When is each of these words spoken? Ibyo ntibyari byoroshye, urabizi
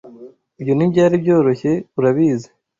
Ibyo 0.59 0.73
ntibyari 0.75 1.15
byoroshye, 1.23 1.71
urabizi 1.99 2.49